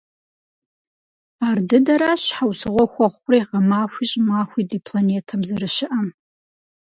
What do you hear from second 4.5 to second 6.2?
ди планетэм зэрыщыӀэм.